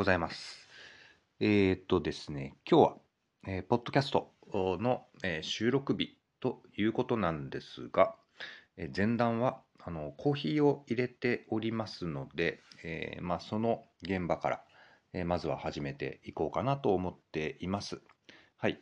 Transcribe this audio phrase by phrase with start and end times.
[0.00, 0.66] ございます。
[1.40, 2.96] えー、っとですね、今日は、
[3.46, 8.16] えー、ポッドキャストの、えー、収録日ということなんですが、
[8.78, 14.64] え、前段はあのコーヒーを入れておりますので、えまあ、その現場から、
[15.12, 18.00] え、まずは始めていこうかなと思っています。
[18.56, 18.80] はい。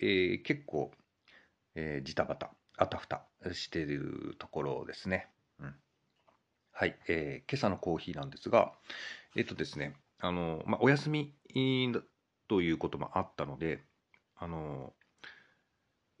[0.00, 0.92] えー、結構、
[1.74, 5.26] えー、ジタバタ、あたふたしているところですね。
[6.78, 8.70] はい、えー、今朝のコーヒーなんですが、
[9.34, 11.34] えっとですね、あの、まあ、お休み
[12.48, 13.84] ということもあったので、
[14.36, 14.92] あの、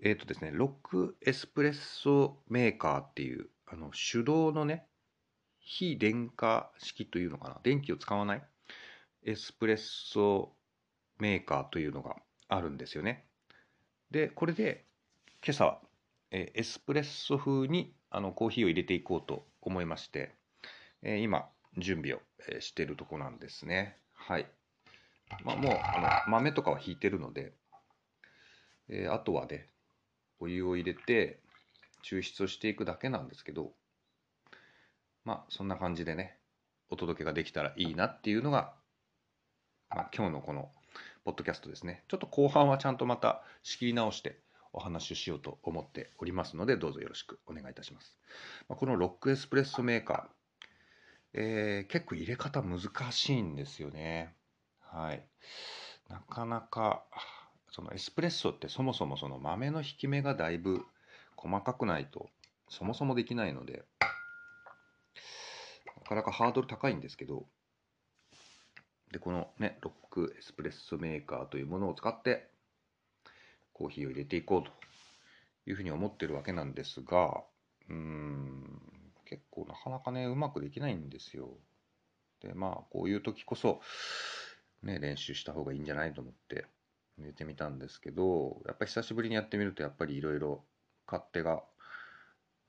[0.02, 4.86] えっとですね、ロックエスプレッソメーカーっていう、あの、手動のね、
[5.58, 8.42] 非電化式というのかな、電気を使わない
[9.24, 10.52] エスプレッソ
[11.18, 12.16] メーカーというのが
[12.48, 13.26] あるんですよね。
[14.10, 14.84] で、これで
[15.44, 15.80] 今朝は、
[16.30, 20.34] えエスプレッソ風にあのコーヒーを入れていこうと思いまして、
[21.02, 22.20] え今、準備を
[22.60, 23.96] しているとこなんですね。
[24.14, 24.46] はい。
[25.44, 27.52] まあ、もう、あの、豆とかは引いてるので、
[28.88, 29.68] えー、あとはね、
[30.38, 31.40] お湯を入れて、
[32.04, 33.72] 抽出をしていくだけなんですけど、
[35.24, 36.38] まあ、そんな感じでね、
[36.88, 38.72] お届けができたらいいなっていうのが、
[39.90, 40.70] まあ、今日のこの、
[41.24, 42.04] ポッドキャストですね。
[42.06, 44.38] ちょっと後半はちゃんとまた仕切り直して
[44.72, 48.16] お話をしようと思っておりますので、どうぞよろしくお願いいたします。
[48.68, 50.45] まあ、このロックエスプレッソメーカー、
[51.34, 52.80] えー、結構入れ方難
[53.12, 54.34] しいんですよね。
[54.80, 55.22] はい。
[56.08, 57.04] なかなか、
[57.70, 60.84] そのエスプレッソってそもそもその豆の引き目がだいぶ
[61.36, 62.30] 細かくないと
[62.68, 63.84] そもそもできないので、
[66.02, 67.46] なかなかハードル高いんですけど、
[69.12, 72.48] で、このね、ロックエスプレッソメーカーというものを使って
[73.72, 74.70] コーヒーを入れていこうと
[75.70, 77.44] いうふうに思ってるわけなんですが、
[77.88, 78.80] うーん、
[79.28, 81.50] 結構なかなかね、うまくできないんですよ。
[82.40, 83.80] で、まあ、こういう時こそ、
[84.82, 86.66] ね、練習した方がいいんじゃないと思って
[87.18, 90.64] 入れてみたんですけど、やっぱ久しぶりにやってみると、やっぱりいろいろ
[91.06, 91.62] 勝手が、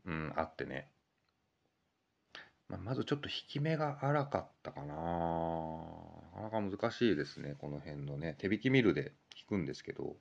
[0.06, 0.90] うん、あってね。
[2.70, 8.36] まあ、まずちょっと引き目が荒かったかななかなか難しいですね、この辺のね。
[8.40, 10.16] 手引きミルで引くんですけど。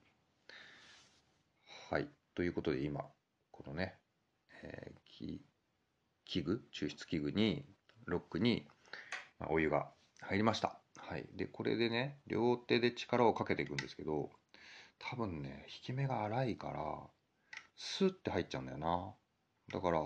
[1.90, 2.08] はい。
[2.34, 3.06] ということで今、
[3.50, 3.96] このね、
[4.62, 5.46] えー、
[6.26, 7.64] 器具、抽出器具に、
[8.04, 8.68] ロックに、
[9.48, 10.78] お湯が入りました。
[10.96, 11.26] はい。
[11.34, 14.30] で、これでね、両手で力をかけていくんですけど、
[14.98, 17.10] 多分ね、引き目が荒いから、
[17.76, 19.14] スッて入っちゃうんだよな。
[19.72, 20.00] だから、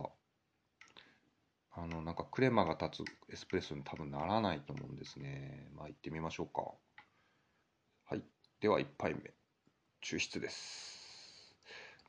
[1.73, 5.71] あの、なんかクレマが立つエスプレッソに多分ならないと思うんですね。
[5.75, 6.63] まあ、行ってみましょうか。
[8.05, 8.23] はい。
[8.61, 9.33] では、1杯目。
[10.03, 11.55] 抽出です。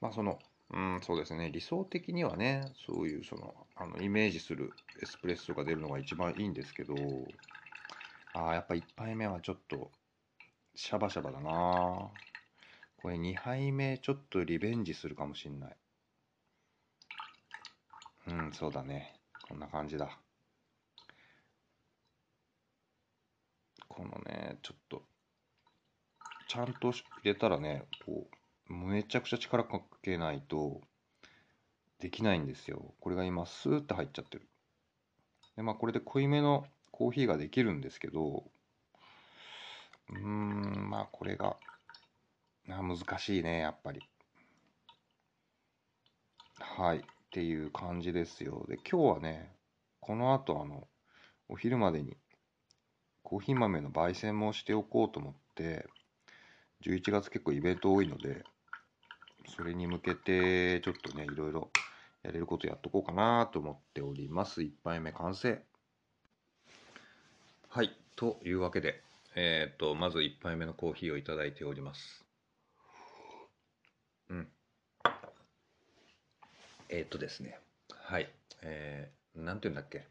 [0.01, 0.39] まあ、その、
[0.73, 1.51] うん、そうですね。
[1.51, 4.71] 理想的にはね、そういうその、あの、イメージする
[5.01, 6.95] エスプレッソが出るのが一番いいんですけど、
[8.33, 9.91] ああ、やっぱ1杯目はちょっと、
[10.73, 12.09] シャバシャバだな
[12.95, 15.75] これ2杯目ちょっとリベンジするかもしんない。
[18.27, 19.19] うん、そうだね。
[19.49, 20.17] こんな感じだ。
[23.89, 25.03] このね、ちょっと、
[26.47, 28.40] ちゃんと入れたらね、こう、
[28.71, 30.81] めちゃくちゃ力かけないと
[31.99, 32.93] できないんですよ。
[32.99, 34.47] これが今スーッと入っちゃってる。
[35.55, 38.45] で、まあこれで濃いめのコーヒーができるんですけど、
[40.09, 41.57] うーん、まあこれが、
[42.69, 44.01] あ難しいね、やっぱり。
[46.59, 46.97] はい。
[46.99, 47.01] っ
[47.31, 48.65] ていう感じですよ。
[48.67, 49.55] で、今日はね、
[49.99, 50.87] この後あの、
[51.47, 52.17] お昼までに
[53.23, 55.87] コーヒー豆の焙煎もしておこうと思って、
[56.83, 58.43] 11月結構イベント多いので、
[59.51, 61.69] それに向けて、ちょっとね、いろいろ
[62.23, 64.61] やれることやっとこうかなと思っております。
[64.61, 65.61] 1杯目完成。
[67.69, 67.95] はい。
[68.15, 69.01] というわけで、
[69.35, 72.25] えっ、ー、と、まず1杯目のコーヒーをいただいております。
[74.29, 74.47] うん。
[76.89, 77.59] えっ、ー、とですね。
[77.93, 78.29] はい。
[78.61, 80.05] えー、なんて言うんだっけ？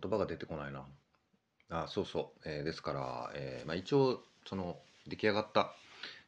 [0.00, 0.86] 言葉が出てこないな。
[1.70, 2.48] あ、そうそう。
[2.48, 5.74] えー、ですから、えー、まあ、一応、その、出来上がった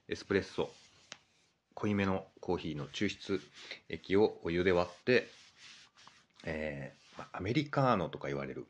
[0.09, 0.71] エスプレッソ
[1.75, 3.41] 濃いめのコーヒーの抽出
[3.89, 5.29] 液をお湯で割って、
[6.45, 8.67] えー、アメリカーノとか言われる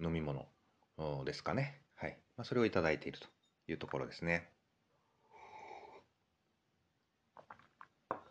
[0.00, 0.46] 飲み物
[1.24, 1.80] ですかね。
[1.96, 2.18] はい。
[2.36, 3.26] まあ、それをいただいていると
[3.68, 4.48] いうところですね。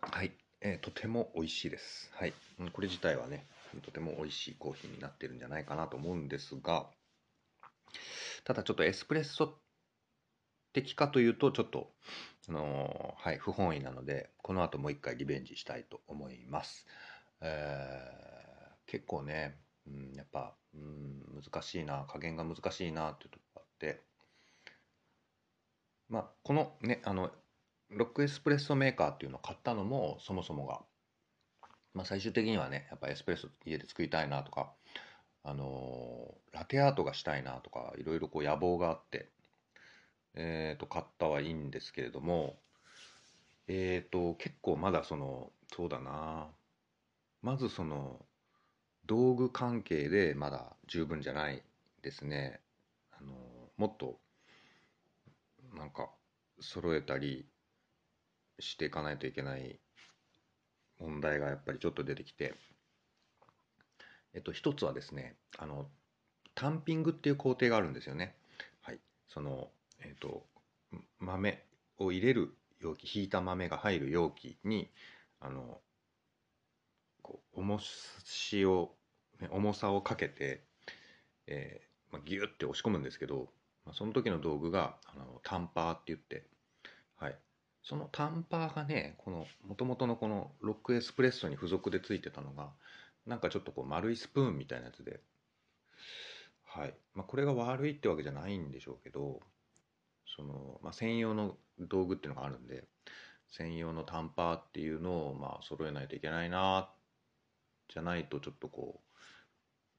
[0.00, 0.32] はい。
[0.60, 2.10] えー、とても美味しいです。
[2.14, 2.32] はい。
[2.72, 3.46] これ自体はね、
[3.82, 6.86] とても美味しいコーヒーになってるんじゃないかなと思うんですが、
[8.44, 9.58] ただちょっとエスプレッソ
[10.74, 11.90] 的かというと、ちょっと、
[12.48, 16.86] あのはい、不本意なので、この後もう一回リベンジしたいと思います。
[17.40, 19.56] えー、結構ね、
[19.86, 24.02] うん、やっぱ、うん、難しいな、加減が難しいなっていうとこがあって、
[26.08, 27.30] まあ、このね、あの、
[27.90, 30.82] ロックエスプレッソメーカーっていうのを買ったのも、そもそもが、
[31.94, 34.72] まあ、最終的にはね、やっぱエスプレッソ家で作りたいなとか、
[35.44, 39.28] あのーラテアートがしたいなとか、いろいろこう野望があって、
[40.34, 42.58] えっと、買ったはいいんですけれども、
[43.66, 46.48] えっと、結構まだその、そうだな、
[47.42, 48.24] まずその、
[49.06, 51.62] 道具関係でまだ十分じゃない
[52.02, 52.60] ですね。
[53.12, 53.32] あの
[53.76, 54.18] もっと、
[55.74, 56.10] なんか、
[56.60, 57.46] 揃えたり
[58.60, 59.80] していかないといけない
[60.98, 62.54] 問題がやっぱりちょっと出てきて、
[64.32, 65.88] えっと、一つはですね、あの、
[66.54, 68.34] タンピングっていう工程があるんですよね。
[68.80, 69.00] はい。
[69.28, 69.70] その、
[70.04, 70.46] えっと、
[71.18, 71.64] 豆
[71.98, 74.90] を入れる容器、ひいた豆が入る容器に、
[75.40, 75.80] あの、
[77.22, 78.94] こう、重しを、
[79.40, 80.64] ね重さをかけて、
[81.46, 83.48] えーまあ、ギュッて押し込むんですけど、
[83.86, 86.46] まあ、その時の道具が、あの、タンパーって言って、
[87.16, 87.38] はい。
[87.82, 92.70] そのタンパーがね、この、もともとのこのロックエスプレッソに付属でついてたのが、
[93.26, 95.20] なんかちょっとこう丸いスプーンみたいなやつで、
[96.64, 96.94] はい。
[97.14, 99.40] まあ、これが悪いってわけじゃないんでしょうけど、
[100.36, 102.84] その、まあ、専用の道具っていうのがあるんで、
[103.48, 106.90] 専用のタンパーっていうのを、まあ、揃えないといけないな、
[107.88, 109.00] じゃないとちょっとこ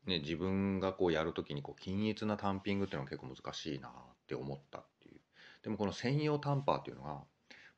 [0.05, 3.91] う、ね、自分がこうやるときにこう均一なタンピングっていうのは結構難しいなっ
[4.27, 5.19] て思ったっていう。
[5.63, 7.23] でもこの専用タンパーっていうのが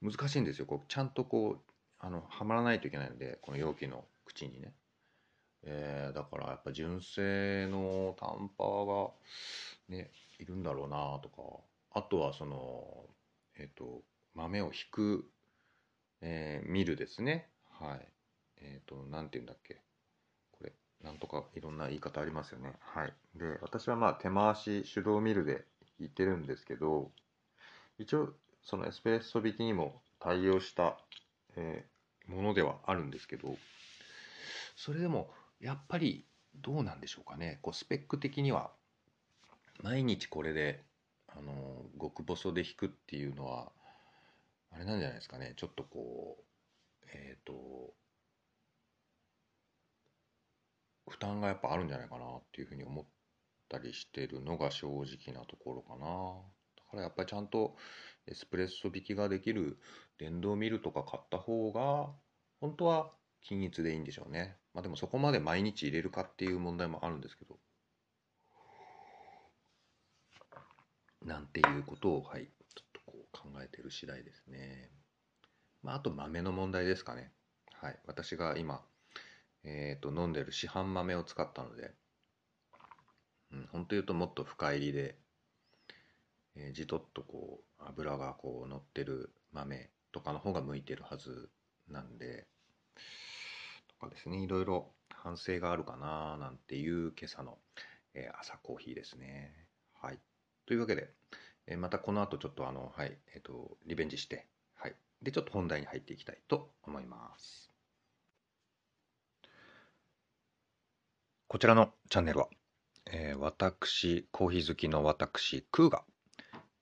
[0.02, 0.66] 難しいんですよ。
[0.66, 4.74] こうちゃんとこう、あの、はまらないといけないので、この容器の口にね。
[5.64, 9.12] えーだからやっぱ純正のタンパーが
[9.90, 11.42] ね、いるんだろうなとか、
[11.98, 12.86] あとはその、
[13.58, 14.04] えっ、と、
[14.36, 15.26] 豆を引く、
[16.22, 17.50] えーミルですね。
[17.72, 18.08] はい。
[18.58, 19.82] えっ、と、なんて言うんだっけ。
[20.52, 20.74] これ、
[21.04, 22.74] なんとかいろんな言い方ありますよね。
[22.82, 23.14] はい。
[23.36, 25.66] で、私はまあ手回し手動ミルで
[26.00, 27.10] 引いてるんですけど、
[27.98, 28.30] 一応
[28.64, 30.98] そのエスプレッソ引きにも対応した、
[31.56, 31.98] えー
[32.28, 33.56] ものではあるんですけど、
[34.76, 37.60] それでもやっぱりどうなんでしょうかね。
[37.62, 38.70] こうスペック的には
[39.82, 40.84] 毎日これで、
[41.28, 43.72] あの極細で引くっていうのは、
[44.72, 45.54] あれなんじゃないですかね。
[45.56, 47.94] ちょっとこう、えっ、と、
[51.08, 53.06] 負担がやっぱあるんじゃないかなっていうふうに思っ
[53.70, 56.06] たりしてるのが正直なところかな。
[56.78, 57.76] だからやっぱりちゃんと
[58.28, 59.80] エスプレッソ引きができる
[60.18, 62.12] 電動ミルとか買った方が
[62.60, 64.58] 本当は均一でいいんでしょうね。
[64.74, 67.58] まあでもそこまで毎日入れるかっていう問題もあるんですけど。
[71.28, 74.90] なんていうことを、はい、ちょっとこう考えてる次第ですね。
[75.84, 77.32] まああと豆の問題ですかね。
[77.74, 78.00] はい。
[78.08, 78.82] 私が今、
[79.66, 81.94] えっと、飲んでる市販豆を使ったので、
[83.52, 85.16] うん、本当言うともっと深入りで、
[86.56, 91.50] えーじとっとこう油がこう乗ってる豆とかの方が向いてるはず
[91.90, 92.48] なんで
[93.88, 97.58] とかですねいろいろ反省があるかななんていう今朝の、
[98.14, 99.54] えー朝コーヒーですね
[100.02, 100.20] はい
[100.68, 101.10] というわけで、
[101.66, 107.72] えーまたこの後ちょっとあのはいえっ、とリベンジしてはいでちょっと本題に入っていきたいと思います
[111.48, 112.48] こちらのチャンネルは、
[113.06, 116.04] えー私コーヒー好きの私クーが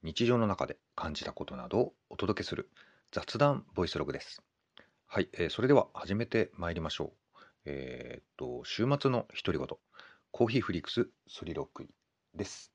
[0.03, 2.69] 日常の中で感じたことなどをお届けする
[3.12, 4.41] 雑談ボイスログです。
[5.07, 7.39] はい、えーそれでは始めてまいりましょう。
[7.65, 9.67] えーっと、週末の独り言、
[10.31, 11.88] コーヒーフリークスソリロクイ
[12.36, 12.75] です。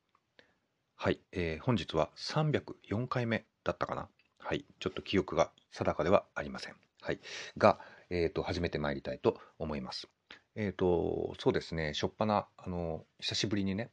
[1.03, 4.11] はい、えー本日は304回目だったかな。
[4.39, 6.75] はい、ちょっと記憶が定かではありません。
[7.01, 7.21] はい、
[7.57, 7.79] が、
[8.11, 10.09] えーと、始めてまいりたいと思います。
[10.57, 13.91] えーっと、そうですね、しょっぱな、あの、久しぶりにね、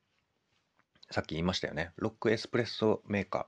[1.09, 1.93] さっき言いましたよね。
[1.95, 3.47] ロックエスプレッソメーカ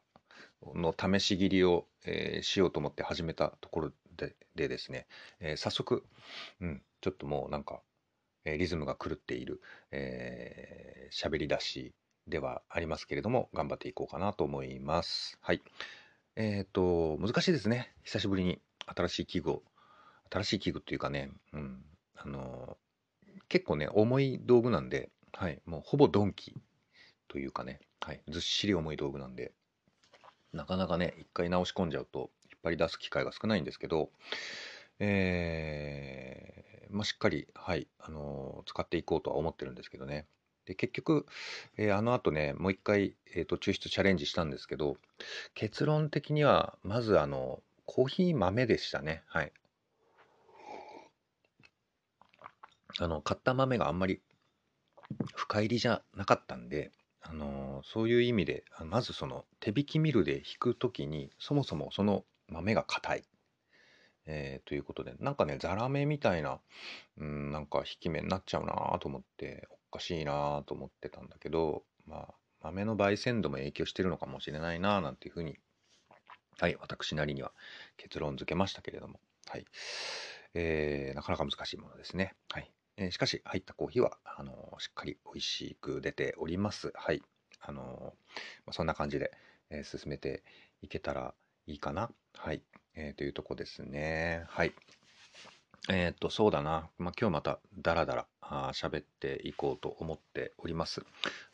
[0.66, 5.06] ーの試し切りを、えーしようと思って始めたところででですね、
[5.42, 6.06] えー早速、
[6.62, 7.82] うん、ちょっともうなんか、
[8.46, 9.62] えーリズムが狂っている
[9.92, 11.94] えー喋り出し
[12.30, 15.38] ではありますけれども、頑張っていこうかなと思います。
[15.42, 15.62] はい。
[16.36, 17.94] えっ、と、難しいですね。
[18.04, 19.64] 久しぶりに新しい器具を、
[20.32, 21.84] 新しい器具っていうかね、うん、
[22.16, 22.78] あの
[23.48, 26.56] 結構ね、重い道具なんで、はい、もうほぼドンキ
[27.28, 29.52] というかね、はい、ずっしり重い道具なんで、
[30.54, 34.10] なかなかね、一回直し込んじゃうと、引っ張り出す機会が少ないんですけど、
[35.00, 36.60] えー
[36.90, 40.26] まあ、しっかり、はい、あのー使っていこうとは思ってるんですけどね。
[40.66, 41.26] で、結局、
[41.78, 44.98] えーあの後ね、もう一回、えーと、抽出チャレンジしたんですけど、
[45.54, 49.24] 結論的には、まず、あの、コーヒー豆でしたね。
[49.28, 49.52] はい。
[53.00, 54.22] あの、買った豆があんまり
[55.36, 63.24] 深入りじゃなかったんで、あのそういう意味であまずその手引きミルで引くときにそもそもその豆が硬い、
[64.26, 66.60] えーということでなんかねザラメみたいな、
[67.18, 75.58] うん、なんか引き目になっちゃうなと思っておかしいなと思ってたんだけどまあ豆の焙煎度も影響してるのかもしれないななんていうふうに
[76.60, 77.52] はい私なりには
[77.98, 79.66] 結論付けましたけれどもはい。
[80.54, 82.34] えーなかなか難しいものですね。
[82.52, 82.72] はい。
[82.98, 86.92] えーしかし入ったコーヒーはあのしっかり美味しく出ております。
[86.96, 87.22] はい。
[87.62, 88.14] あの
[88.66, 89.32] まあそんな感じで、
[89.70, 90.44] えー進めて
[90.82, 91.34] いけたら
[91.68, 92.12] いいかな。
[92.36, 92.62] はい、
[92.96, 94.44] えーというとこですね。
[94.48, 94.74] はい。
[95.88, 101.04] えーっとそうだな、まあ、今日またダラダラあー喋っていこうと思っております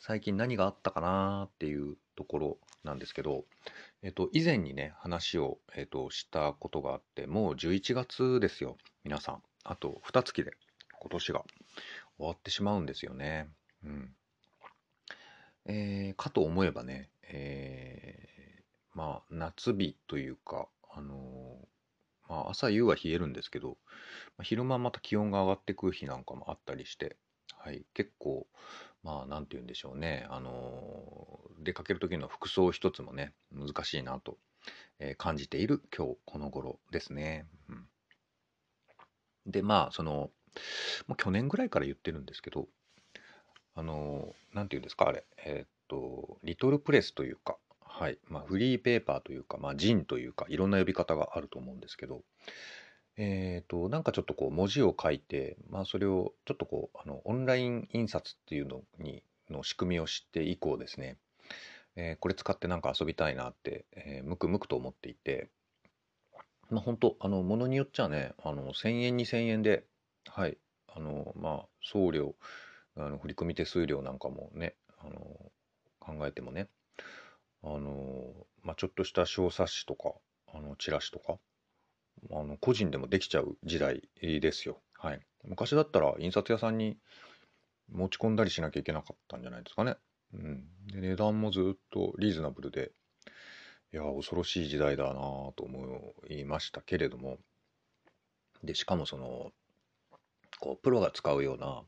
[0.00, 3.44] 最近何があったかなっていうところなんですけど、
[4.02, 9.42] えっと、以前にね、話を、えっと、したことがあって、もう11月ですよ、皆さん。
[9.64, 10.52] あと2月で
[11.00, 11.44] 今年が
[12.16, 13.48] 終わってしまうんですよね。
[13.84, 14.14] うん。
[15.66, 21.55] えーかと思えばね、えーまあ、夏日というか、あの
[22.28, 23.78] まあ、朝夕は冷えるんですけど、
[24.38, 27.16] まあ昼間また気温が上がってくる日なんかもあったりして、
[27.58, 28.46] はい、結構、
[29.02, 34.38] まあ、なんて言うんでしょうね、あのー出かける時の服装一つもね、難しいなと、
[35.00, 37.46] えー感じている今日この頃ですね。
[37.70, 37.88] うん、
[39.46, 40.30] で、まあ、その、
[41.06, 42.68] もう去年ぐらいから言ってるんですけど、
[43.74, 47.58] あのーて言うんですか、あれ、えっと、リトルプレスというか、
[47.98, 52.22] はい、まあ、フリーペーパーというか、まあ、ジンというか、いろんな呼び方があると思うんですけど、
[53.16, 61.16] えーと、なんかちょっとこう文字を書いて、まあそれをちょっとこう、あの、オンライン印刷っていうのに、の仕組みを知って以降ですね、
[61.96, 65.50] えーこれ使ってなんか遊びたいなって、えーむくむくと思っていて、
[66.70, 69.84] まあ本当あの、ものによっちゃね、あの、1000円、2000円で、
[70.26, 72.34] はい、あの、まあ送料、
[72.96, 75.52] あの、振込手数料なんかもね、あの、
[76.00, 76.68] 考えてもね、
[77.62, 80.12] あの、まあちょっとした小冊子とか、
[80.52, 81.38] あの、チラシとか、
[82.30, 84.80] あの個人でもできちゃう時代ですよ。
[84.94, 85.20] はい。
[85.44, 86.98] 昔だったら印刷屋さんに
[87.92, 89.96] 持ち込んだりしなきゃいけなかったんじゃないですかね。
[90.34, 90.64] うん。
[90.88, 92.92] で、値段もずっとリーズナブルで、
[93.92, 97.38] いや、恐ろしい時代だなと思いましたけれども、
[98.64, 99.52] で、しかもその、
[100.60, 101.84] こう、プロが使うような、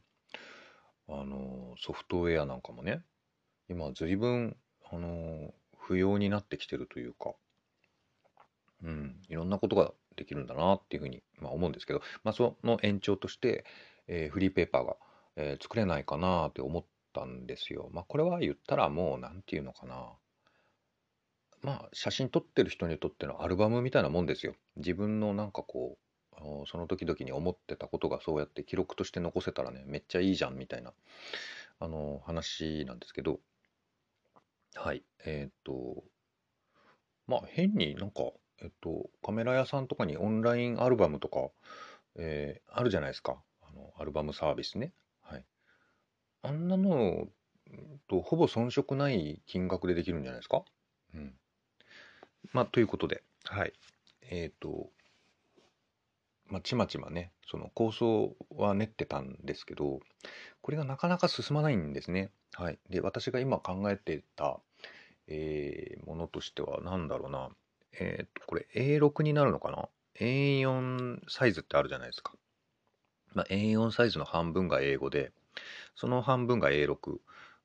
[1.08, 3.02] あの、ソフトウェアなんかもね、
[3.68, 4.56] 今随分、
[4.90, 7.34] あの、不要になってきてるというか、
[8.82, 13.64] うん、いろんなことができるんだなっていうふうに、まあ、思うんですけど、まあ、その延長として、
[14.06, 14.96] えーフリーペーパーが、
[15.36, 17.90] えー作れないかなって思ったんですよ。
[17.92, 20.12] まあ、これは言ったらもう、なんていうのかな。
[21.62, 24.54] まあ、写真撮ってる人にとってのアルバムみたいなもんですよ。
[24.76, 25.98] 自分のなんかこ
[26.40, 30.92] う、その時々に思ってたことがそうやって記録として残せたらね、めっちゃいいじゃんみたいな、
[31.80, 33.40] あの、話なんですけど、
[34.80, 35.02] はい。
[35.24, 36.04] えっと、
[37.26, 38.22] まあ変になんか、
[38.62, 41.50] えっと、カメラ屋さんとかにオンラインアルバムとか、
[42.16, 43.42] えーあるじゃないですか。
[43.60, 44.92] あの、アルバムサービスね。
[45.22, 45.44] はい。
[46.42, 47.26] あんなの
[48.08, 50.64] と、ほぼ遜色ない金額でできるんじゃないですか？
[51.14, 51.34] うん。
[52.52, 53.72] まあ、ということで、はい。
[54.30, 54.90] えっと、
[56.46, 60.00] まあ、ちまちまね、その構想は練ってたんですけど、
[60.62, 62.30] これがなかなか進まないんですね。
[62.54, 62.78] はい。
[62.88, 64.60] で、私が今考えてた、
[65.28, 67.50] えーものとしては何だろうな。
[67.92, 69.88] えっと、これ A6 になるのかな
[70.20, 72.32] ?A4 サイズってあるじゃないですか。
[73.34, 75.32] まあ、A4 サイズの半分が英語で、
[75.94, 77.20] その半分が A6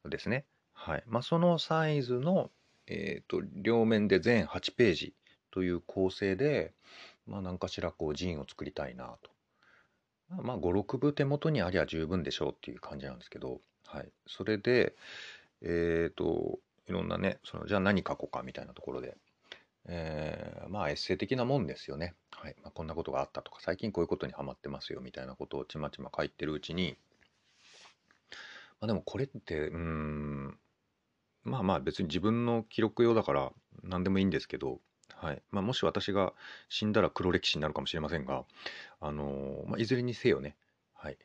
[0.09, 0.45] ですね。
[0.73, 1.03] はい。
[1.07, 2.51] まあ、そのサイズの、
[2.87, 5.13] えっと、両面で全8ページ
[5.51, 6.73] という構成で、
[7.27, 9.31] まあ、何かしらこう、ジンを作りたいなと。
[10.29, 14.11] まあ、5、6部手元にありゃ十分でしょうっていう感じなんですけど、はい。
[14.27, 14.95] それで、
[15.61, 19.17] えっと、いろんなね、その、じゃあ何書こうかみたいなところで、
[19.85, 22.15] えーまあ、エッセイ的なもんですよね。
[22.31, 22.55] はい。
[22.63, 26.97] まあ、こんなことがあったとか、最近こういうことにハマってますよみたいなことをちまちま書いてるうちに、
[28.79, 30.57] まあ、でもこれって、うん、
[31.43, 33.51] まあまあ別に自分の記録用だから
[33.83, 34.79] 何でもいいんですけど、
[35.15, 35.41] はい。
[35.51, 36.33] まあもし私が
[36.69, 38.45] 死んだら黒歴史になるかもしれませんが、
[38.99, 40.55] あのーまあ、いずれにせよね、
[40.93, 41.17] はい。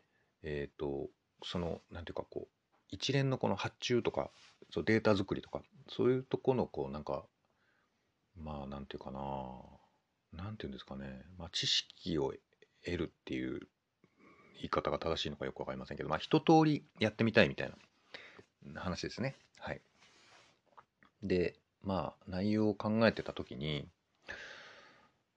[0.42, 1.08] えっと、
[1.44, 2.48] その、なんていうかこう、
[2.90, 4.30] 一連のこの発注とか、
[4.70, 7.24] そうデータ作りとか、そういうとこのこう、なんか、
[8.36, 12.34] まあなんていうかな、なんていうんですかね、まあ知識を
[12.84, 13.60] 得るっていう
[14.56, 17.72] 言い方が正しいのかよくわかりませんけど、まあ一通りやってみたいみたい
[18.64, 19.36] な話ですね。
[19.58, 19.80] はい。
[21.22, 23.88] で、まあ内容を考えてた時に、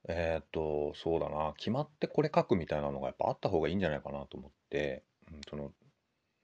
[0.08, 5.72] えーっと、そうだな、決まってこれ書くみたいなのがやっぱあった方がいいんじゃないかなと思って、うん、その、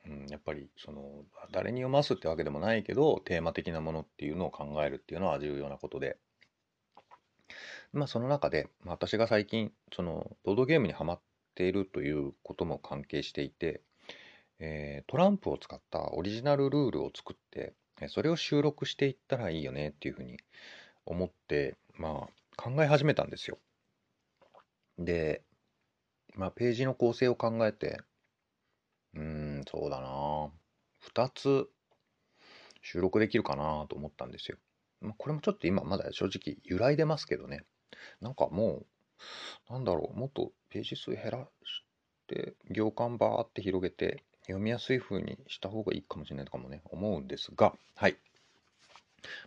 [0.07, 6.17] うん、やっぱりその誰に読ますってわけでもないけどテーマ的なものっていうのを考えるっていうのは重要なことで
[7.91, 11.21] まあその中で、ま、私が最近そのボードゲームにはまっ
[11.55, 13.81] ているということも関係していて、
[14.59, 17.73] えー、トランプを使ったオリジナルルールを作って
[18.07, 20.37] それを収録していったらいいよねっていうふうに
[21.05, 23.57] 思ってまあ考え始めたんですよ。
[24.99, 25.43] で、
[26.35, 27.99] まあ、ページの構成を考えて
[29.13, 29.21] うー
[29.65, 30.49] そうだな。
[31.13, 31.67] 2つ
[32.81, 34.57] 収録できるかなと思ったんですよ。
[35.01, 37.65] まあ、これもちょっと今まだ正直揺らいでますけどね。
[38.21, 38.83] なんかも
[39.69, 41.83] う、なんだろう、もっとページ数減らし
[42.27, 48.17] て、行間バーって広げて、読みやすい風にした方がいいかもしれないとかもね、思うんですが、はい。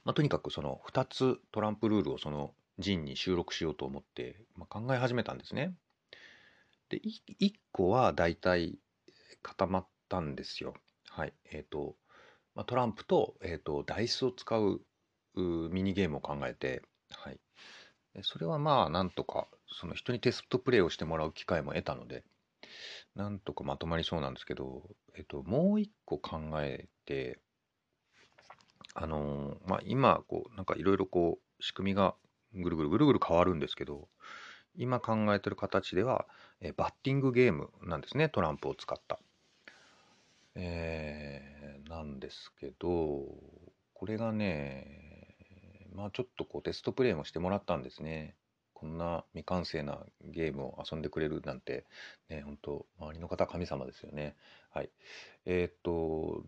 [0.04, 5.74] まあ、とにかくその2つトランプルールをその陣に収録しようと思って、まあ、考え始めたんですね。
[6.90, 8.78] で、1個はだいたい
[9.42, 10.74] 固まったんですよ。
[11.08, 11.32] はい。
[11.50, 11.96] えっ、ー、と、
[12.54, 14.80] ま、トランプと,、えーと、ダイスを使う
[15.34, 17.40] ミニゲームを考えて、はい。
[18.22, 22.24] それはまあ、なんとか、その人にテストプレイをしてもらう機会も得たので、
[23.14, 24.82] なんとかまとまりそうなんですけど、
[25.16, 27.38] えっ、と、もう一個考えて、
[28.94, 32.14] あのー、まあ、今、こう、なんかいろいろこう、仕組みが
[32.54, 34.08] ぐるぐるぐるぐる変わるんですけど、
[34.74, 36.26] 今考えてる形では、
[36.60, 39.20] えバッティングゲームなんですね、トランプを使った。
[40.54, 43.24] えー、なんですけど、
[43.94, 45.36] これがね、
[45.94, 48.36] まあちょっとこうテストプレイもしてもらったんですね。
[48.72, 51.84] こんな未完成なゲームを遊んでくれるなんて、
[52.30, 54.36] ね、本当周りの方神様ですよね。
[54.70, 54.90] はい。
[55.44, 56.44] えー、っと、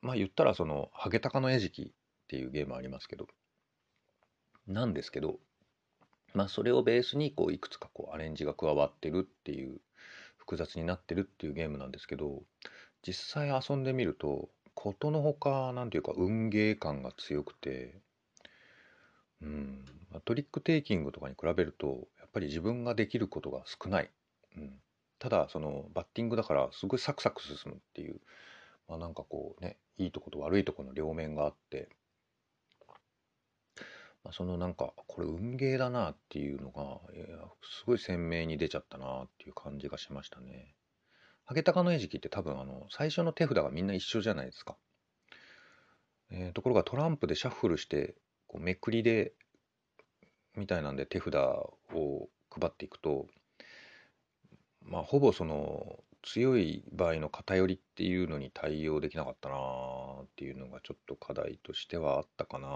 [0.00, 1.90] まあ言ったらその、ハゲタカの餌食っ
[2.28, 3.26] ていうゲームありますけど、
[4.66, 5.38] なんですけど、
[6.32, 9.80] まあそれをベースにこういくつかこうアレンジが加わってるっていう
[10.38, 12.42] 複雑になってるっていうゲームなんですけど
[13.06, 17.94] 実際遊んでみるとことのほか何ていうか運ゲー感が強くて
[19.42, 19.84] うん
[20.24, 24.10] トリックテイキングとかに比べるとやっぱり自分ができることが少ない、
[24.56, 24.72] うん、
[25.18, 28.20] ただそのバッティングだからすごいサクサク進むっていう
[28.88, 31.88] まあなんかこうねいいとこと悪いとこの両面があって
[34.24, 37.00] まあ、そのなんかこれ運ゲーだなっていうのが
[37.62, 40.74] すごい鮮明に出ちゃったなっていう感じがしましたね。
[41.44, 44.76] ハゲタカの餌食って多分あの最初の手札がみんな一緒じゃないですか。
[46.30, 48.14] えー、ところがトランプでシャッフルして
[48.46, 49.32] こうめくりで
[50.56, 53.26] みたいなんで手札を配っていくと
[54.84, 59.56] まあほぼその強い場合の偏りっていうのに対応できなかったな
[60.22, 62.68] っていうのがちょっと課題としてはあったかな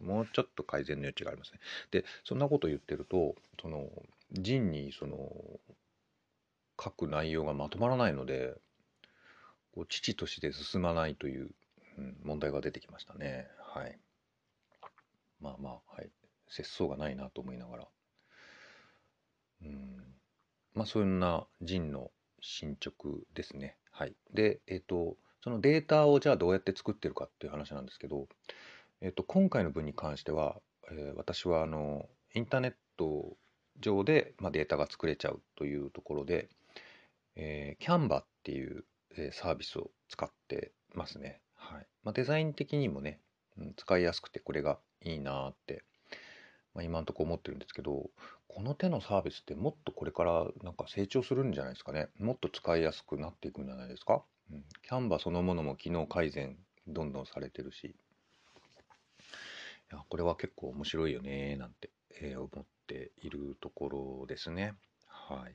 [0.00, 1.60] もうちょっと改善の余地がありますね。
[1.90, 3.88] で、そんなこと言ってると、その、
[4.32, 5.16] 人にその、
[6.82, 8.54] 書く内容がまとまらないので、
[9.72, 11.50] こう父として進まないという、
[11.98, 13.48] うん、問題が出てきましたね。
[13.60, 13.98] はい。
[15.40, 16.10] まあまあ、はい。
[16.48, 17.88] 節操がないなと思いながら。
[19.62, 20.14] うん。
[20.74, 22.10] まあ、そんな人の
[22.40, 23.76] 進捗ですね。
[23.90, 24.14] はい。
[24.32, 28.28] で、えっ、ー、と、そのデータをじゃあどうやって作ってるかっていう話なんですけど、
[29.00, 30.56] えっと、今回の分に関しては、
[30.90, 33.36] えー、私はあのインターネット
[33.80, 36.48] 上で、まあ、データが作れちゃうというところで、
[37.36, 38.84] えー、Canva っていう、
[39.16, 41.40] えー、サービスを使ってますね。
[41.54, 43.20] はいまあ、デザイン的にもね、
[43.58, 45.84] うん、使いやすくてこれがいいなって、
[46.74, 48.10] まあ、今のとこ思ってるんですけど
[48.48, 57.96] この手のサービスってもっとこれからなんか成長するんじゃないですかねもっと使いやすくなっていくんじゃないですか、うん、Canva そのものも機能改善どんどんされてるし
[59.92, 63.88] いやこれは結構面白いよねなんて、えー、思っているとこ
[64.20, 64.74] ろですね。
[65.06, 65.54] はい。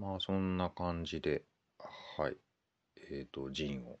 [0.00, 1.42] まあそんな感じで、
[2.16, 2.36] はい。
[3.10, 3.98] えっ、ー、と、ジンを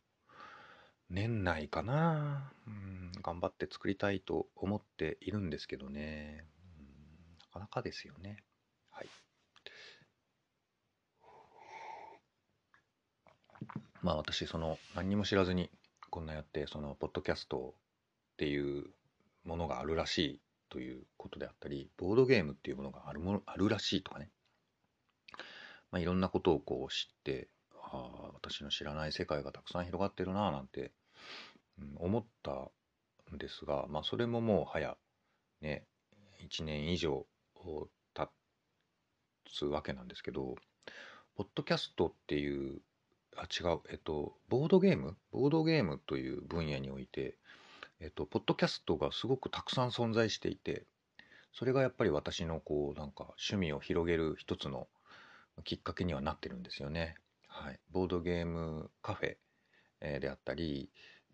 [1.10, 6.46] 年内かな、うん、頑張って作りたいと思っているんですけどね。
[6.78, 8.42] うん、なかなかですよね。
[8.90, 9.08] はい。
[14.00, 15.70] まあ私、その何にも知らずに
[16.08, 17.74] こんなやって、そのポッドキャスト
[18.32, 18.86] っていう
[19.44, 24.30] ものがあるらしいということであったり、ボードゲームっていうものがあるものあるらしいとかね、
[25.90, 30.92] まあ、いろんなことをこう知って、ああ、私の知らない世界がたくさん広がってるなぁなんて、
[31.80, 32.70] うん、思った
[33.34, 34.96] んですが、まあ、それももう早、
[35.60, 35.84] ね、
[36.40, 37.26] 1年以上
[38.14, 38.30] 経
[39.52, 40.54] つわけなんですけど、
[41.36, 42.80] ポッドキャストっていう、
[43.36, 45.16] あ、違う、えっと、ボードゲーム？
[45.32, 47.36] ボードゲームという分野において、
[48.00, 50.84] えっと、ポッドキャストがすごくたくさん存在していて、
[51.52, 54.88] それがやっぱり私のこう、なんか趣味を広げる一つの
[55.64, 57.16] きっかけにはなってるんですよね。
[57.46, 59.36] はい、ボードゲームカフェ、
[60.20, 60.88] であったり、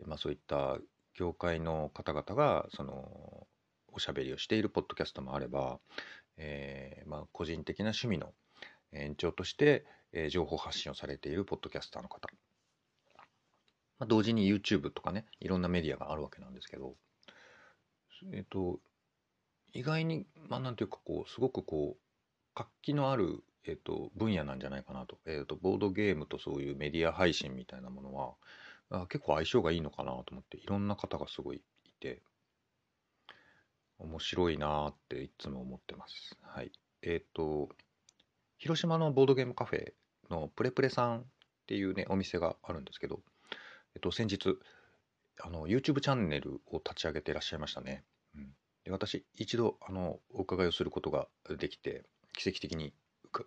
[0.04, 0.78] まあ、そういった
[1.14, 3.46] 業界の方々がその
[3.92, 5.78] おしゃべりをしているポッドキャストもあれば、
[6.36, 8.32] えーまあ、個人的な趣味の
[8.92, 12.28] 延長として、え情報発信をされているポッドキャスターの方、
[13.98, 16.94] まあ、同時に YouTube とかねいろんなメディアがあるわけなんですけど、
[18.32, 18.78] えっ、と
[19.72, 22.00] 意外にまあなんていうかこうすごくこう
[22.54, 28.34] 活気のある、えっと分野なんじゃないかなと,、えっとボードゲームとそういうメディア配信みたいなものは
[28.90, 32.22] あ結構相性がいいのかなと思っていろんな方がすごいいて
[33.98, 36.36] 面白いなっていつも思ってます。
[36.42, 36.70] はい。
[37.02, 37.70] えっ、と
[38.58, 39.92] 広島のボードゲームカフェ
[40.30, 41.24] のプレプレさんっ
[41.66, 43.20] ていうねお店があるんですけど、
[43.94, 44.58] えっと先日
[45.40, 48.04] あの YouTube チャンネルを立ち上げていらっしゃいましたね。
[48.34, 52.92] うん、で私一度あのお伺いをすることができて奇跡的に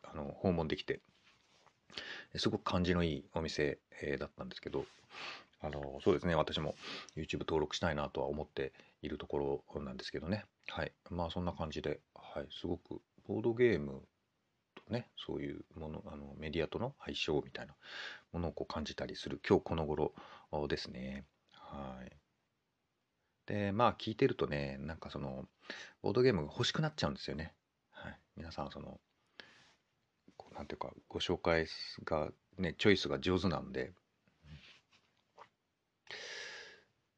[0.03, 1.01] あの訪問できて
[2.35, 4.85] すごく感じのいいお店、えだったんですけど
[5.61, 6.75] あのそうですね私も
[7.17, 10.45] YouTube 登録したいなとは思っているところなんですけどね。
[10.67, 10.93] はい。
[11.09, 14.01] まあそんな感じで、はい、すごくボードゲーム
[14.75, 17.75] とねそういうものあのメディアとの相性みたいな
[18.31, 20.13] ものをこう感じたりする今日この頃
[20.67, 21.25] ですね。
[21.51, 22.11] はい。
[23.47, 25.45] でまあ聞いてるとねなんかその
[26.01, 27.53] ボードゲームが欲しくなっちゃうんですよね。
[27.91, 28.17] はい。
[28.37, 28.99] 皆さんその
[30.55, 31.67] なんていうかご紹介
[32.05, 33.93] がねチョイスが上手なんで。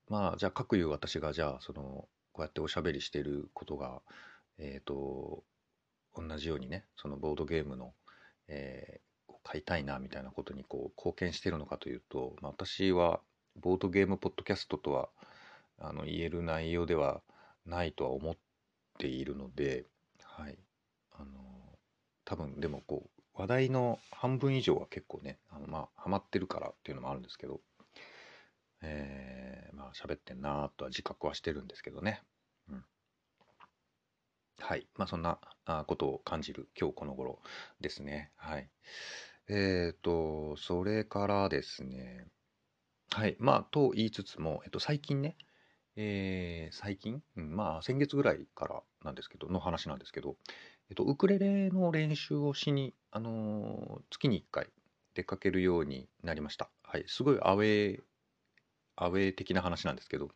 [0.07, 4.01] まあじゃあ各いう私がじゃあそのこうやっておしゃべりしていることが
[4.57, 5.43] えっ、と
[6.13, 7.93] 同じようにねそのボードゲームの、
[8.47, 9.11] えー
[9.43, 13.19] 買いたいなみたいなことにこう貢献してるのかというと、まあ、私は
[13.59, 15.09] ボードゲームポッドキャストとは
[15.79, 17.21] あの言える内容では
[17.65, 18.35] ないとは思っ
[18.97, 19.85] ているので、
[20.23, 20.57] はい、
[21.13, 21.25] あの
[22.23, 27.59] 多分でもこう話題の半分以上は結構ねあのまあハマってるからっていうのもあるんですけど、
[28.83, 32.21] えー、まあ喋ってんなとは自覚はしてるんですけどね。
[32.69, 32.83] うん
[34.59, 34.85] はい。
[34.95, 35.39] まあそんな
[35.87, 37.39] ことを感じる今日この頃
[37.79, 38.31] ですね。
[38.35, 38.69] はい。
[39.49, 42.27] えっ、と、それからですね。
[43.09, 43.35] はい。
[43.39, 45.35] まあと言いつつも、えっと最近ね、
[45.95, 50.35] えー最近、うん、まあ先月ぐらいからなんですけど、の話なんですけど、
[50.91, 54.69] えっと、ウクレレの練習をしに、あの月に1回
[55.13, 56.69] 出かけるようになりました。
[56.83, 57.03] はい。
[57.07, 58.01] すごいアウェー、
[58.95, 60.29] アウェー的な話なんですけど、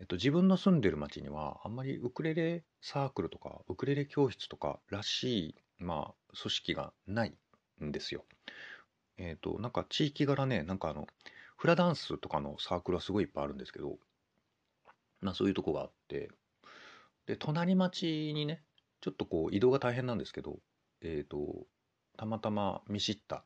[0.00, 7.34] えっと、自分の住んでる町にはあんまりウクレレサークルとかウクレレ教室とからしい、まあ、組織がない
[7.82, 8.24] んですよ。
[9.16, 11.06] えっと、なんか地域柄ね、なんかあの、
[11.56, 13.98] フラダンスとかのサークルはすごいいっぱいあるんですけど、
[15.20, 16.30] まあそういうとこがあって、
[17.26, 18.62] で、隣町にね、
[19.00, 20.58] ちょっとこう移動が大変なんですけど、
[21.02, 21.66] えっと、
[22.16, 23.44] たまたま見知った、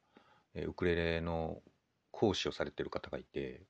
[0.55, 1.63] えウクレレの
[2.11, 3.63] 講師をされてる方がいて、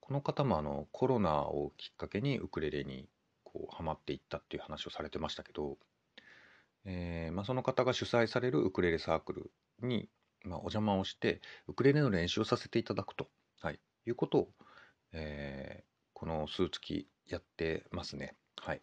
[0.00, 3.08] この方もあのコロナをきっかけにウクレレに
[3.42, 5.78] こうハマっていったっていう話をされてましたけど、
[6.84, 10.10] えーまあ、その方が主催されるウクレレサークルに、
[10.42, 13.28] まあ、お邪魔をしてウクレレの練習をさせていただくと、
[13.60, 14.48] はい、いうことを、
[15.12, 18.36] えーこの数月やってますね。
[18.56, 18.80] はい、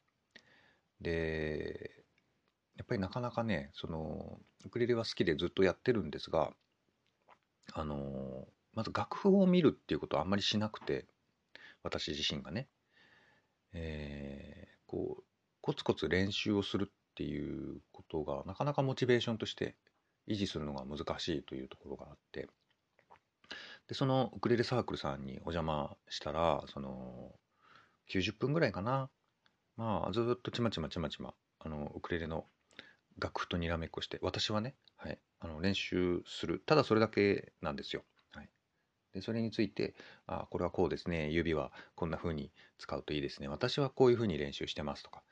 [1.00, 2.01] で
[2.78, 6.52] やっぱりなかなかねそのウクレレは好きでずっとやってるんですが
[7.74, 11.06] あのまず楽譜を見るっていうことはあんまりしなくて
[11.84, 12.68] 私自身がね、
[13.74, 15.24] えーこう
[15.62, 19.76] コツコツ練習をするっていうことがなかなかモチベーションとして
[20.28, 22.50] 維持するのが難しいというところがあって。
[23.88, 27.32] でそのウクレレサークルさんにお邪魔したらその
[28.10, 29.10] 90分ぐらいかな。
[29.78, 32.46] まあずっとちまちまちまちまあのウクレレの
[33.19, 36.62] 楽譜とにらめっこして私はね、はい、あの練習する。
[36.65, 38.04] ただそれだけなんですよ。
[38.34, 38.50] はい、
[39.13, 39.95] でそれについて
[40.28, 43.47] あこれはこうですね指はこんな風に使うといいですね。
[43.47, 45.24] 私はこういう風に練習してますとか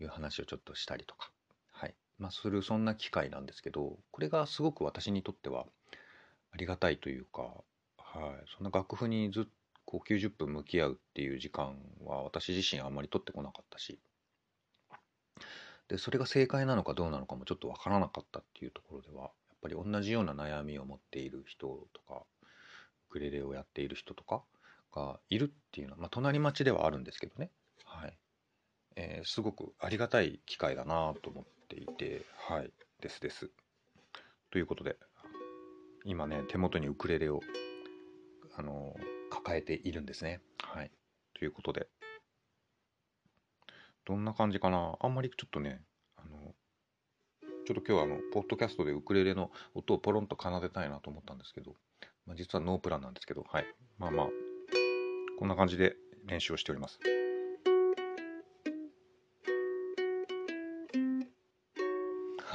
[0.00, 1.30] いう話をちょっとしたりとか、
[1.70, 1.94] はい。
[2.18, 5.66] まあ、するそんな機会なんですけどこれがすごく私にとっては
[6.52, 9.50] ありがたいというか、はい、そんな楽譜にずっと
[9.84, 13.98] こう90分向き合うっていう時間は私自身あんまり取ってこなかったし
[15.88, 19.30] でそれが正解なのかどうなのかもちょっとわからなかったっていうところではやっ
[19.62, 22.22] ぱり同じような悩みを持っている人とか
[23.08, 24.42] ウクレレをやっている人とか
[24.94, 27.50] がいるっていうのは、まあ、隣町ではあるんですけどね、
[27.84, 28.16] はい。
[28.96, 32.70] えーすごくありがたい機会だなと思っていてはい。
[33.00, 33.50] ですです。
[34.50, 34.96] ということで
[36.04, 37.40] 今ね手元にウクレレを
[38.56, 38.94] あの
[39.30, 40.40] 抱えているんですね。
[40.62, 40.90] はい。
[41.38, 41.88] ということで。
[44.04, 44.96] どんな感じかな？
[45.00, 45.82] あんまりちょっとね
[46.16, 46.54] あの
[47.66, 51.74] ちょっと今日はあの、ポッドキャストでウクレレの音をポロンと奏でたいなと思ったんですけど、
[52.26, 53.64] まあ、実はノープランなんですけど、はい。
[53.98, 54.26] まあまあ、
[55.38, 56.98] こんな感じで練習をしております。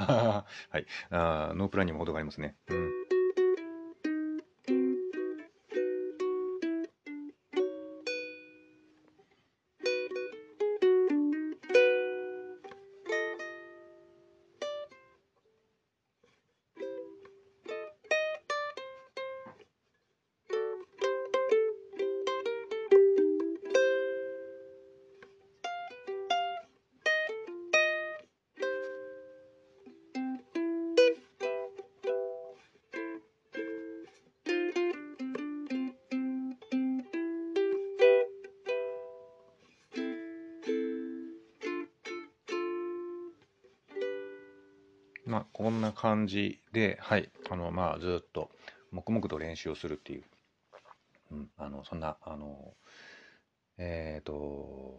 [0.00, 0.86] はい。
[1.10, 2.54] あノープランにも程がありますね。
[2.68, 2.99] うん。
[46.00, 48.50] 感じで、はい、あの、まあ、ずっと
[48.90, 50.24] 黙々と練習をするっていう、
[51.30, 52.72] うん、あの、そんな、あの、
[53.76, 54.94] えっ、ー、と、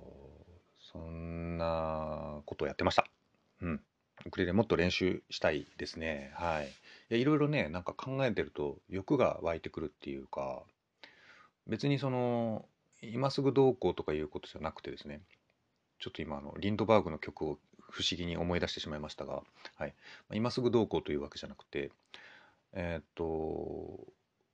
[0.93, 3.07] そんなことをやってました。
[3.63, 3.81] うん。
[4.27, 6.33] ウクレレもっと練習したいですね。
[6.35, 6.67] はい。
[6.67, 6.69] い
[7.09, 10.61] や、いろいろね、なんか考えてると欲が湧いてくるっていうか、
[11.65, 12.67] 別にその、
[13.01, 15.21] 今すぐどうこうとかいうことじゃなくてですね、
[15.97, 17.57] ちょっと今あのリンドバーグの曲を
[17.91, 19.43] 不思議に思い出してしまいましたが、
[19.75, 19.93] はい、
[20.33, 21.91] 今すぐどうこうというわけじゃなくて
[22.73, 24.07] えー、っと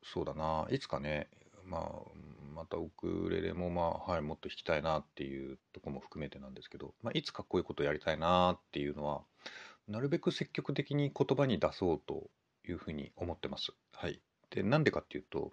[0.04, 1.30] そうだないつかね、
[1.66, 1.92] まあ、
[2.56, 9.22] またウクレレもまあ、はい、もっと弾きたいなっていうとこも含めてなんですけど、まあ、いつかこういうことやりたいなっていうのは
[9.88, 12.30] なるべく積極的に言葉に出そうと
[12.68, 13.72] いうふうに思ってます。
[13.94, 14.20] はい、
[14.50, 15.52] でなんでかっていうと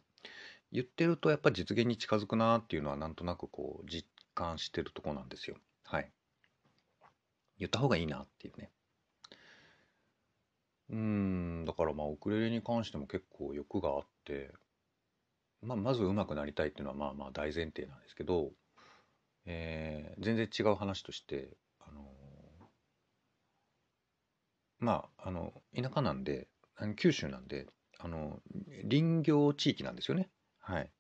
[0.73, 5.57] 言ってるとやっぱ実現に近づくなっていうのはなんとなくこう実感してるとこなんですよ。
[5.85, 6.11] はい。
[7.59, 8.71] 言った方がいいなっていうね。
[10.91, 14.53] うん、だからまあウクレレに関しても結構欲があって、
[15.63, 18.51] まあ、まず上手くなりたいっていうのはまあまあ大前提なんですけど、
[19.47, 22.05] えー、全然違う話として、あのー、
[24.81, 26.49] まああの田舎なんで
[26.97, 27.67] 九州なんで
[27.99, 28.41] あの
[28.91, 30.29] 林業地域なんですよね。
[30.61, 30.91] はい。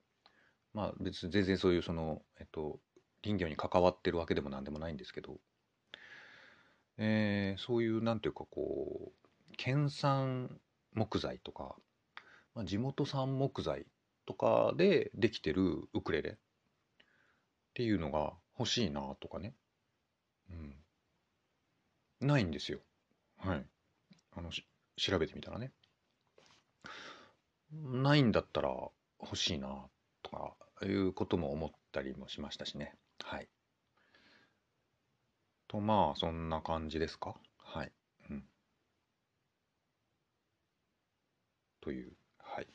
[0.73, 2.81] まあ別に全然そういうその、えっと、
[3.23, 5.39] 林業に関わってるわけでも何でもないんですけど、
[6.99, 10.61] えー、そういうなんていうかこう県産
[10.95, 11.75] 木材とか、
[12.55, 13.87] まあ、地元産木材
[14.27, 16.37] とかでできてるウクレレっ
[17.75, 19.55] ていうのが欲しいなとかね、
[20.51, 22.79] うん、ないんですよ。
[23.39, 23.67] はい。
[24.37, 24.51] あの
[24.97, 25.73] 調べてみたらね。
[27.73, 28.71] ないんだったら
[29.21, 29.89] 欲しいな
[30.23, 30.55] とか
[30.87, 32.95] いうことも思ったりもしましたしね。
[33.25, 33.49] はい。
[35.75, 37.35] と、まあ、そんな感じですか？
[37.59, 37.91] はい。
[38.31, 38.45] うん。
[41.81, 42.67] という、はい。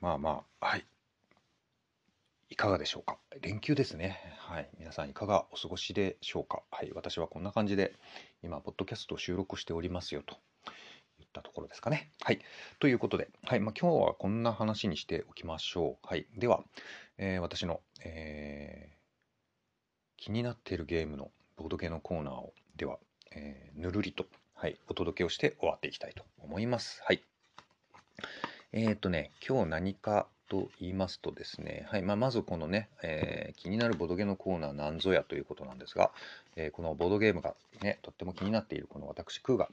[0.00, 0.86] まあまあ、はい。
[2.48, 3.18] いかがでしょうか？
[3.42, 4.18] 連休ですね。
[4.38, 4.70] はい。
[4.78, 6.62] 皆さんいかがお過ごしでしょうか？
[6.70, 6.92] はい。
[6.94, 7.92] 私はこんな感じで、
[8.42, 10.36] 今、ポッドキャストを収録しておりますよと。
[11.18, 12.12] いったところですかね。
[12.22, 12.40] はい。
[12.78, 13.60] ということで、はい。
[13.60, 16.06] まあ、今日はこんな話にしておきましょう。
[16.06, 16.26] はい。
[16.38, 16.64] では、
[17.18, 18.95] えー、私の、えー
[20.16, 22.98] 気になっているゲームのボードゲーのコーナーをでは、
[23.32, 27.02] えー、ぬるりと、はい、お届けをして終わっていきたいと思います。
[27.04, 27.22] はい。
[28.72, 36.10] えっ、ー、とね、今日何かと言いますとですね、はいまあ、まずこのね、えー、気になるボードゲーのコーナーなんぞやということなんですが、
[36.56, 39.68] えー、このボードゲームがね、とっても気になっているこの私、クーが、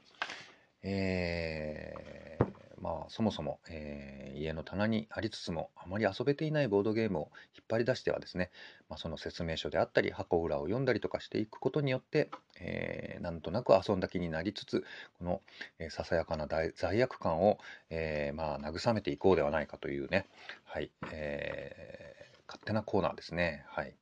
[0.83, 2.45] えー、
[2.83, 8.51] まあ、そもそも、えー、家の棚にありつつもあまり遊べていないボードゲームを引っ張り出してはですね、
[8.89, 14.83] まあ、その説明書であったり箱裏を読んだりとかしていくことによって、えー、なんとなく遊んだ気になりつつ
[15.17, 15.41] この、
[15.79, 17.57] えー、ささやかな罪悪感を、
[17.89, 20.27] えー、まあ、慰めていこうではないかというね、
[20.65, 23.63] はいえー、勝手なコーナーですね。
[23.69, 23.95] はい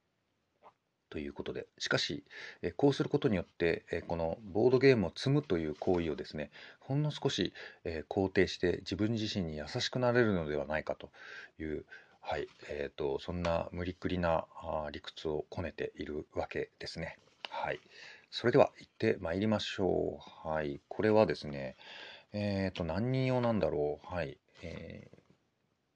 [1.12, 2.24] ということでしかし、
[2.64, 11.12] えこうすることによって、えこのボードゲームを積むという行為をですねほんの少し、え肯定して自分自身に優しくなれるのではないかと
[11.60, 11.86] いう
[12.22, 14.46] はいえーと、そんな無理くりな
[14.92, 17.18] 理屈を込めているわけですね。
[17.50, 17.80] はい、
[18.30, 20.48] それでは行ってまいりましょう。
[20.48, 21.76] はい、これはですね、
[22.32, 24.16] えっ、ー、と何人用なんだろう。
[24.16, 25.21] はい、えー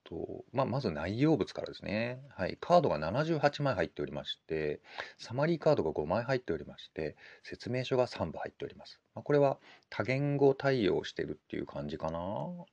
[0.05, 2.21] と、まあ、まず内容物からですね。
[2.29, 2.57] はい。
[2.61, 4.79] カードが78枚入っておりまして、
[5.17, 9.01] サマリーカードが5枚入っておりまして、説明書が3部入っております。
[9.13, 9.57] まあ、これは
[9.89, 12.19] 多言語対応してるっていう感じかな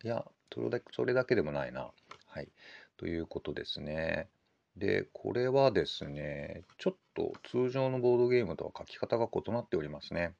[0.04, 1.90] いや、それだけそれだけでもないな。
[2.26, 2.48] はい。
[2.96, 4.28] ということですね。
[4.76, 10.34] で、これはですね、ちょっと通常のボードゲームとは書き方が異なっておりますね。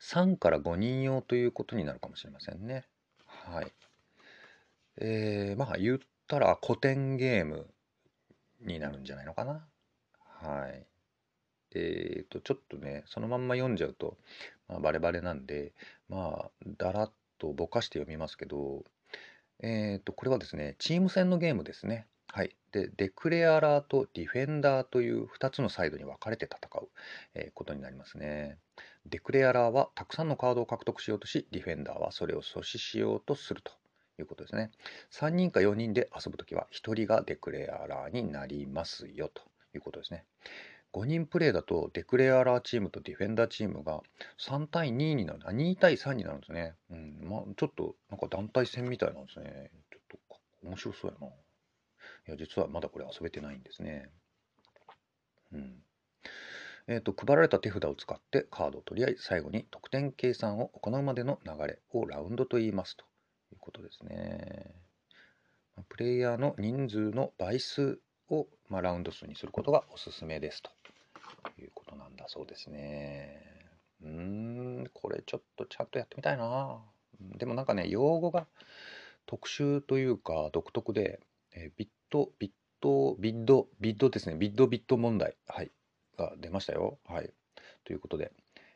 [0.00, 2.84] 3から5人用ということになるかもしれませんね。
[3.26, 3.72] はい。
[4.98, 7.66] えー、まあ言ったら古典ゲーム
[8.60, 9.66] になるんじゃないのかな？
[10.42, 10.86] はい。
[11.74, 14.18] えっ、ー、と、ちょっとね、そのまんま読んじゃうと、
[14.68, 15.72] まあ、バレバレなんで、
[16.08, 18.84] まあ、だらっとぼかして読みますけど、
[19.60, 22.06] えっ、ー、と、これはですね、チーム戦のゲームですね。
[22.28, 22.56] はい。
[22.72, 26.88] で、デクレアラーとディフェンダーという2つのサイドに分かれて戦う、
[27.34, 28.58] えー、ことになりますね。
[29.06, 33.72] デクレアラーはたくさんのカードを獲得しようとし、ディフェンダーはそれを阻止しようとすると
[34.22, 34.70] いうことですね。
[35.10, 39.42] 3人か4人で遊ぶときは1人がデクレアラーになりますよと
[39.74, 40.24] いうことですね。
[40.92, 44.02] 5人プレイだとデクレアラーチームとディフェンダーチームが
[44.38, 46.74] 3対2になる、あ、2対3になるんですね。
[46.90, 49.70] うん、まあ、ちょっとなんか団体戦みたいなんですね。
[49.90, 51.32] ちょっと面白そうやな。
[51.32, 54.10] いや、実はまだこれ遊べてないんですね。
[55.52, 55.82] うん。
[56.88, 63.04] えーと、配られた手札を使ってカードを取り合い、最後に得点計算を行うまでの流れをラウンドと言いますと
[63.52, 64.74] いうことですね。
[65.88, 70.70] プレイヤーの人数の倍数を、ま、ラウンド数にすることがおすすめですと
[71.60, 73.40] いうことなんだそうですね。
[74.02, 76.80] うーん、これちょっとちゃんとやってみたいな。
[77.36, 78.46] でもなんかね、用語が
[79.26, 81.20] 特殊というか独特で、
[81.54, 85.70] え、ビット、ビット、ビッド、ビッドですね、ビッドビット問題、はい、
[86.16, 86.98] が出ましたよ。
[87.06, 87.30] はい。
[87.84, 88.32] ということで、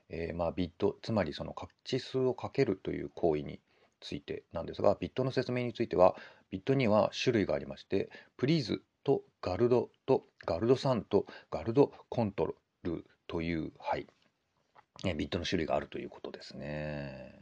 [0.09, 3.61] えー、まあビット、つまりその価値数をかけるという行為に
[4.07, 6.14] ついてなんですが、ビットの説明については、
[6.51, 14.07] ビットには種類がありまして、プリーズとガルドとガルド3とガルドコントロールという、はい、
[15.16, 17.35] ビットの種類があるということですね。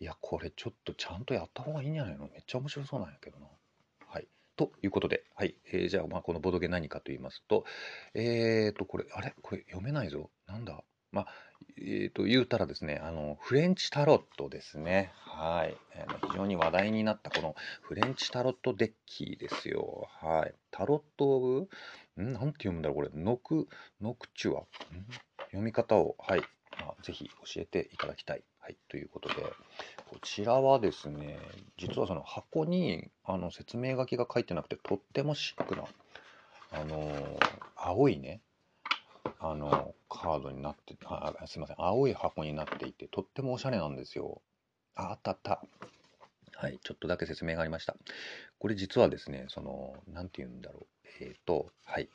[0.00, 2.26] いや、これちょっとちゃんとやった方がいいんじゃないの？
[2.28, 3.46] めっちゃ面白そうなんやけどな。
[4.06, 4.26] はい。
[4.56, 5.54] ということで、はい。
[5.72, 7.64] えー、じゃあ、まあ、このボドゲ何かと言いますと、
[8.14, 9.34] えーと、これ、あれ？
[9.42, 10.30] これ読めないぞ。
[10.46, 10.82] なんだ？
[11.12, 11.26] まあ、
[11.78, 15.12] えー、と言うたらですね、あの、フレンチタロットですね。
[15.14, 15.76] はい。
[15.94, 20.08] えー、非常に話題になったこのフレンチタロットデッキですよ。
[20.20, 20.54] はい。
[20.70, 22.32] タロットオブ、ん？
[22.32, 23.10] なんて読むんだろうこれ。
[23.14, 23.66] ノク、
[24.00, 24.64] ノクチュア。
[25.46, 26.40] 読み方を、はい。
[26.80, 28.44] まあ、ぜひ教えていただきたい。
[28.58, 28.76] はい。
[28.88, 31.38] ということで、こちらはですね、
[31.78, 35.84] 実はその箱にあの説明書きが書いてなくて、とってもシックな、
[36.72, 37.38] あのー、
[37.76, 38.42] 青いね、
[39.38, 41.76] あのカードになってあすいません。
[41.78, 44.42] 青い箱になっていてとってもおしゃれなんですよ。
[44.94, 45.62] ああったあった。
[46.56, 47.96] はいちょっとだけ説明がありました。
[48.58, 50.86] これ実はですねその何て言うんだろう。
[51.20, 52.08] えっ、ー、とはい。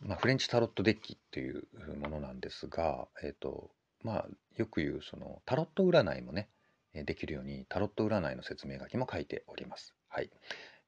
[0.00, 1.64] まあ、フレンチタロットデッキっていう
[1.98, 3.70] ものなんですが、えっ、ー、と
[4.02, 6.48] まあ、よく言うそのタロット占いもね
[6.94, 9.94] できるようにタロット占いの説明書きも書いております。
[10.08, 10.30] はい、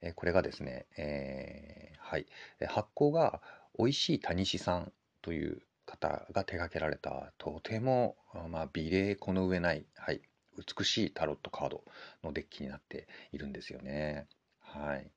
[0.01, 2.27] えこれがですね、えー、はい、
[2.67, 3.41] 発行が
[3.79, 8.17] 美味しい谷師さんという方が手掛けられたとても、
[8.51, 10.21] まあ、美麗この上ない、はい、
[10.57, 11.85] 美しいタロットカード
[12.23, 14.27] のデッキになっているんですよね。
[14.61, 15.11] はい。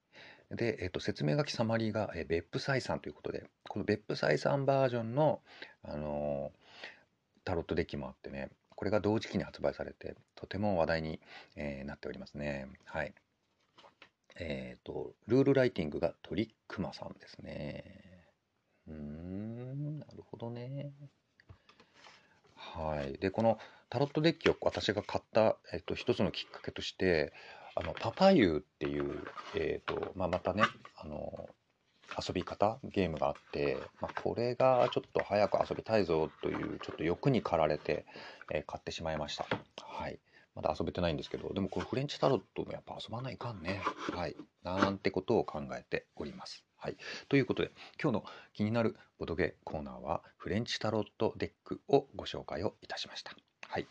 [0.56, 5.41] で、えっと、説明書きサマリーが、え別府採算ということで、この別府採算バージョンの、
[5.84, 11.19] あのー、タロットデッキもあってね、これが同時期に発売されて、とても話題に、
[11.56, 12.67] えー、なっておりますね。
[12.86, 13.13] はい。
[14.36, 18.11] えっ、ー、と、ルールライティングがトリックマさんですね。
[18.91, 20.91] うーん、なるほどね。
[22.56, 23.17] はい。
[23.19, 23.58] で、この
[23.89, 27.34] タロットデッキを私が買った、えっと、一つのきっかけとして、
[27.75, 29.23] あの、パパユーっていう、
[29.56, 30.63] えっと、まあ、またね、
[30.97, 31.49] あの、
[32.27, 38.06] 遊び方、ゲームがあって、まあ、これがちょっと早く遊びたいぞという、ちょっと欲に駆られて、
[38.54, 39.45] えー買ってしまいました。
[39.82, 40.19] はい。
[40.56, 43.82] まだ遊べてないんですけど、でもこのフレンチタロットもやっぱ遊ばないかんね。
[44.13, 44.36] はい。
[44.63, 46.65] なんてことを考えております。
[46.84, 46.98] はい。
[47.30, 47.70] ということで、
[48.02, 53.36] 今日の気になるボドゲコーナーは、フレンチタロットデックをご紹介をいたしました。
[53.67, 53.86] はい。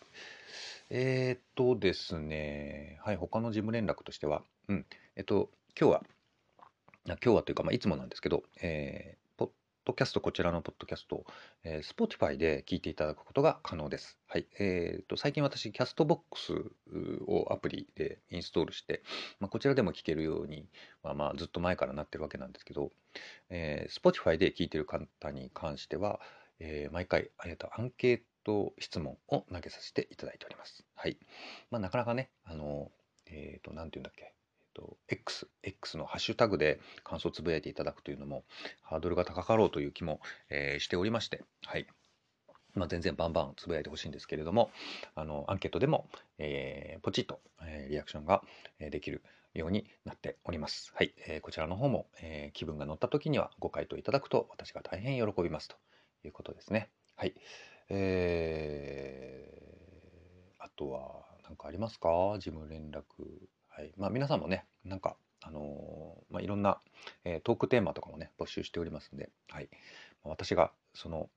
[0.88, 5.50] えー、っとですね、はい、他の事務連絡としては、うん、えっと、
[5.81, 6.02] 今日は、
[7.06, 9.17] 今日はというか、まあ、いつもなんですけど、え
[9.90, 11.24] ドキャスト、こちらのポッドキャスト、
[11.64, 14.18] えー、Spotify で聞いていただくことが可能です。
[14.28, 14.46] はい。
[14.60, 16.52] えー、と、最近私、キャストボックス
[17.26, 19.02] をアプリでインストールして、
[19.40, 20.68] まあ、こちらでも聞けるように、
[21.02, 22.92] まあ、まあ、ずっと前からなってるわけなんですけど、
[23.48, 26.20] えー、Spotify で聞いてる方に関しては、
[26.60, 30.84] えー、毎回、えー、とアンケート質問を投げさせていただいております。
[30.94, 31.18] はい。
[31.72, 32.92] まあ、なかなかね、あの、
[33.26, 34.34] えっ、ー、と、なんて言うんだっけ、
[34.81, 38.44] と、X、X のハッシュタグで感想をつぶやいていただくというのも、
[38.83, 41.87] ハードルが高かろうという気も、えー、しておりまして、はい。
[42.74, 44.70] まあ、全然バンバンつぶやいてほしいんですけれども、
[45.14, 46.08] あの、アンケートでも、
[46.38, 48.42] えー、ポチッと、えー、リアクションが
[48.78, 49.22] できる
[49.54, 50.92] ようになっております。
[50.94, 51.12] はい。
[51.26, 55.76] えー、こちらの方も、えー、気分が乗った時にはご回答いただくと、私が大変喜びますと
[56.24, 56.88] いうことですね。
[57.16, 57.35] はい。
[57.88, 62.08] えー、あとは何かありますか？
[62.38, 63.02] 事務連絡
[63.81, 63.94] はい。
[63.96, 66.83] まあ皆さんもね、なんか、あのー、まあいろんな、
[67.24, 69.70] えー、トークテーマとかもね、募集しておりますんで、はい。
[70.22, 71.31] 私が、その、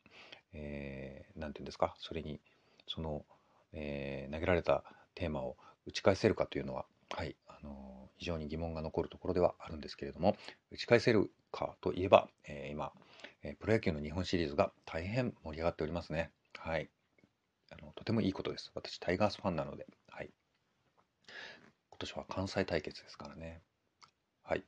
[0.52, 2.42] えー、ていうんですか、それに、
[2.86, 3.24] その、
[3.72, 4.84] えー、投げられた
[5.16, 10.36] テーマを打ち返せるかというのは、はい、あの、非常に疑問が残るところではあるんですけれども、
[10.70, 12.92] 打ち返せるかといえば、え、今、
[13.42, 16.30] えプロ野球の日本シリーズが大変盛り上がっておりますね。
[16.58, 16.90] はい。
[17.72, 18.70] あのとてもいいことです。
[18.76, 20.30] 私、タイガースファンなので、はい。
[22.04, 23.62] 年は関西対決ですからね。
[24.46, 24.64] はい。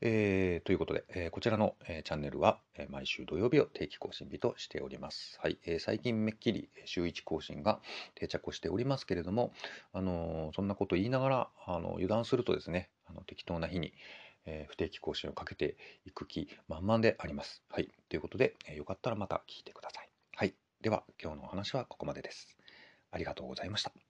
[0.00, 5.38] えー、ということで、えー、こちらの、えー、チャンネルは、えー、毎週土曜日を定期更新日としております。
[5.40, 5.58] はい。
[5.64, 7.80] えー、最近めっきり週1更新が
[8.16, 9.52] 定着をしておりますけれども、
[9.92, 13.94] あのそんなこと言いながら、あの油断するとですね、あの適当な日に、
[14.46, 17.62] え不定期更新をかけていく気満々であります。
[17.70, 17.88] はい。
[18.10, 20.10] ということで、えよかったらまた聞いてください。
[20.36, 20.54] はい。
[20.82, 22.58] では、今日のお話はここまでです。
[23.10, 24.03] ありがとうございました。